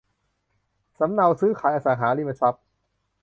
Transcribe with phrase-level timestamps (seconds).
[0.97, 2.63] สำเนาซื้อขายอสังหาริมทรัพย์